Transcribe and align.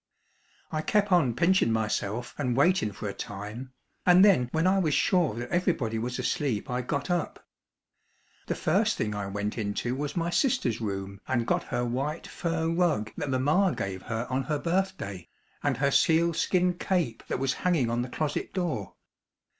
I 0.71 0.81
kep' 0.81 1.11
on 1.11 1.35
pinchin' 1.35 1.71
myself 1.71 2.33
and 2.39 2.57
waitin' 2.57 2.91
for 2.91 3.07
a 3.07 3.13
time, 3.13 3.71
and 4.03 4.25
then 4.25 4.49
when 4.51 4.65
I 4.65 4.79
was 4.79 4.95
sure 4.95 5.35
that 5.35 5.49
everybody 5.51 5.99
was 5.99 6.17
asleep 6.17 6.71
I 6.71 6.81
got 6.81 7.11
up. 7.11 7.45
The 8.47 8.55
first 8.55 8.97
thing 8.97 9.13
I 9.13 9.27
went 9.27 9.59
into 9.59 9.95
was 9.95 10.17
my 10.17 10.31
sister's 10.31 10.81
room 10.81 11.21
and 11.27 11.45
got 11.45 11.65
her 11.65 11.85
white 11.85 12.25
fur 12.25 12.67
rug 12.67 13.11
that 13.15 13.29
mamma 13.29 13.75
gave 13.75 14.01
her 14.01 14.25
on 14.27 14.41
her 14.45 14.57
birthday, 14.57 15.29
and 15.61 15.77
her 15.77 15.91
sealskin 15.91 16.79
cape 16.79 17.21
that 17.27 17.37
was 17.37 17.53
hanging 17.61 17.91
on 17.91 18.01
the 18.01 18.09
closet 18.09 18.55
door. 18.55 18.95